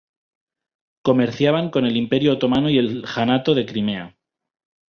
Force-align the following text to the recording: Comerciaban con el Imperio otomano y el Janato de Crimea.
Comerciaban 1.03 1.69
con 1.69 1.85
el 1.85 1.95
Imperio 1.95 2.33
otomano 2.33 2.71
y 2.71 2.79
el 2.79 3.05
Janato 3.05 3.53
de 3.53 3.67
Crimea. 3.67 4.17